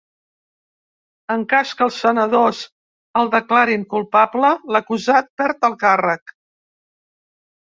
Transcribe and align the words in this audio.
En 1.33 1.43
cas 1.51 1.73
que 1.81 1.85
els 1.87 1.99
senadors 2.05 2.61
el 3.21 3.29
declarin 3.35 3.85
culpable, 3.93 4.51
l’acusat 4.77 5.31
perd 5.43 5.69
el 5.71 5.77
càrrec. 5.87 6.35